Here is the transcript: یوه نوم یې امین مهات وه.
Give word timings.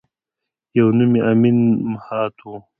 یوه 0.77 0.91
نوم 0.97 1.11
یې 1.17 1.21
امین 1.29 1.57
مهات 1.91 2.35
وه. 2.47 2.57